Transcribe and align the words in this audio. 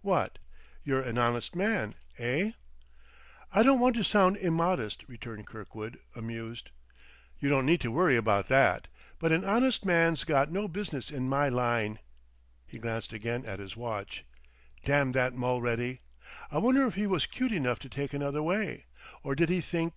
What? 0.00 0.38
You're 0.82 1.02
an 1.02 1.18
honest 1.18 1.54
man, 1.54 1.94
eh?" 2.16 2.52
"I 3.52 3.62
don't 3.62 3.78
want 3.78 3.94
to 3.96 4.02
sound 4.02 4.38
immodest," 4.38 5.04
returned 5.06 5.46
Kirkwood, 5.46 5.98
amused. 6.16 6.70
"You 7.38 7.50
don't 7.50 7.66
need 7.66 7.82
to 7.82 7.90
worry 7.90 8.16
about 8.16 8.48
that.... 8.48 8.88
But 9.18 9.32
an 9.32 9.44
honest 9.44 9.84
man's 9.84 10.24
got 10.24 10.50
no 10.50 10.66
business 10.66 11.10
in 11.10 11.28
my 11.28 11.50
line." 11.50 11.98
He 12.64 12.78
glanced 12.78 13.12
again 13.12 13.44
at 13.44 13.58
his 13.60 13.76
watch. 13.76 14.24
"Damn 14.82 15.12
that 15.12 15.34
Mulready! 15.34 16.00
I 16.50 16.56
wonder 16.56 16.86
if 16.86 16.94
he 16.94 17.06
was 17.06 17.26
'cute 17.26 17.52
enough 17.52 17.78
to 17.80 17.90
take 17.90 18.14
another 18.14 18.42
way? 18.42 18.86
Or 19.24 19.34
did 19.34 19.50
he 19.50 19.60
think 19.60 19.92